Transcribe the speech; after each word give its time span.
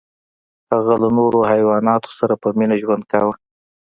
هغه 0.73 0.93
له 1.01 1.09
نورو 1.17 1.39
حیواناتو 1.51 2.09
سره 2.19 2.33
په 2.41 2.47
مینه 2.57 2.75
ژوند 2.81 3.03
کاوه. 3.11 3.33